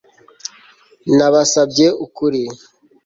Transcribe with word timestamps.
Nabasabye 1.15 1.87
ukuri 2.05 2.41